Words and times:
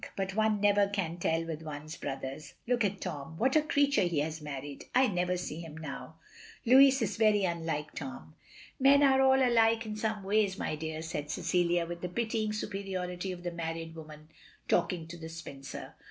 But 0.15 0.33
one 0.35 0.59
never 0.59 0.87
can 0.87 1.17
tell 1.19 1.45
with 1.45 1.61
one's 1.61 1.95
brothers. 1.95 2.55
Look 2.65 2.83
at 2.83 3.01
Tom. 3.01 3.37
What 3.37 3.55
a 3.55 3.61
creature 3.61 4.01
he 4.01 4.17
has 4.21 4.41
married. 4.41 4.85
I 4.95 5.05
never 5.05 5.37
see 5.37 5.59
him 5.59 5.77
now." 5.77 6.15
"Louis 6.65 6.99
is 7.03 7.17
very 7.17 7.43
unlike 7.43 7.93
Tom." 7.93 8.33
"Men 8.79 9.03
are 9.03 9.21
all 9.21 9.47
alike 9.47 9.85
in 9.85 9.95
some 9.95 10.23
ways, 10.23 10.57
my 10.57 10.75
dear," 10.75 11.03
said 11.03 11.29
Cecilia, 11.29 11.85
with 11.85 12.01
the 12.01 12.09
pitying 12.09 12.51
superiority 12.51 13.31
of 13.31 13.43
the 13.43 13.51
married 13.51 13.93
woman 13.93 14.29
talking 14.67 15.05
to 15.07 15.17
the 15.17 15.29
spinster. 15.29 15.93